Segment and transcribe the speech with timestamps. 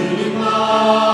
[0.00, 1.09] Shema